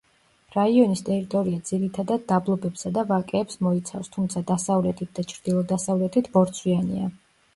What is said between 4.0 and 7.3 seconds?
თუმცა დასავლეთით და ჩრდილო-დასავლეთით ბორცვიანია.